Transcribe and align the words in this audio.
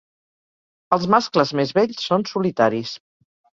Els 0.97 1.05
mascles 1.17 1.53
més 1.61 1.75
vells 1.81 2.09
són 2.09 2.27
solitaris. 2.33 2.97